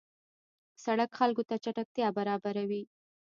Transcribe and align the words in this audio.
سړک 0.83 1.09
خلکو 1.19 1.43
ته 1.49 1.55
چټکتیا 1.63 2.07
برابروي. 2.17 2.83